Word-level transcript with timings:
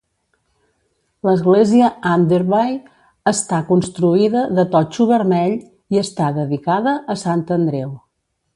L'església 1.27 1.89
Anderby 2.11 2.71
està 3.33 3.59
construïda 3.67 4.43
de 4.61 4.65
totxo 4.77 5.07
vermell, 5.15 5.55
i 5.97 6.01
està 6.05 6.31
dedicada 6.41 6.97
a 7.17 7.19
Sant 7.27 7.45
Andreu. 7.59 7.95